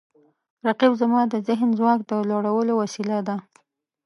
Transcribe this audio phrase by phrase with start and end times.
[0.67, 3.35] رقیب زما د ذهني ځواک د لوړولو وسیله ده